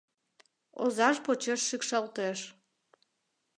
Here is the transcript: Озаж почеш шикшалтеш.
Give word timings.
Озаж 0.83 1.15
почеш 1.25 1.61
шикшалтеш. 1.69 2.39